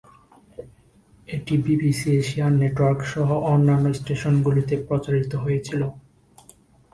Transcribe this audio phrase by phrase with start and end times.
[1.27, 5.81] এটি BBC Asian network সহ অন্যান্য স্টেশনগুলিতে প্রচারিত হয়েছিল।